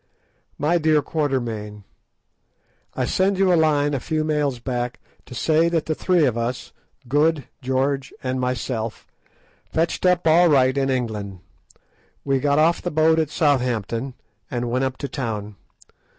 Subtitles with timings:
[0.57, 1.83] My Dear Quatermain,
[2.95, 6.35] I send you a line a few mails back to say that the three of
[6.35, 6.73] us,
[7.07, 7.43] George,
[7.87, 9.05] Good, and myself,
[9.71, 11.41] fetched up all right in England.
[12.25, 14.15] We got off the boat at Southampton,
[14.49, 15.55] and went up to town.